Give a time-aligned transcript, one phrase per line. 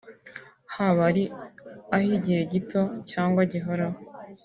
[0.73, 1.23] haba ari
[1.95, 3.99] ah’igihe gito cyangwa gihoraho